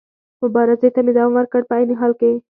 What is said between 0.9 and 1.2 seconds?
ته مې